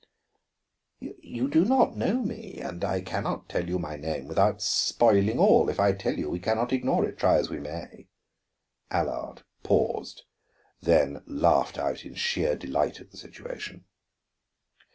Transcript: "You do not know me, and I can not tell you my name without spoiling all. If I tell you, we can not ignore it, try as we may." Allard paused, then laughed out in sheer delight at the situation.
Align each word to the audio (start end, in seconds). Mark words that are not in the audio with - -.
"You 0.99 1.47
do 1.47 1.63
not 1.63 1.95
know 1.95 2.23
me, 2.23 2.55
and 2.59 2.83
I 2.83 3.01
can 3.01 3.23
not 3.23 3.47
tell 3.47 3.69
you 3.69 3.77
my 3.77 3.97
name 3.97 4.27
without 4.27 4.59
spoiling 4.59 5.37
all. 5.37 5.69
If 5.69 5.79
I 5.79 5.91
tell 5.93 6.15
you, 6.17 6.27
we 6.31 6.39
can 6.39 6.57
not 6.57 6.73
ignore 6.73 7.05
it, 7.07 7.19
try 7.19 7.35
as 7.37 7.51
we 7.51 7.59
may." 7.59 8.07
Allard 8.89 9.43
paused, 9.61 10.23
then 10.81 11.21
laughed 11.27 11.77
out 11.77 12.03
in 12.03 12.15
sheer 12.15 12.55
delight 12.55 12.99
at 12.99 13.11
the 13.11 13.17
situation. 13.17 13.85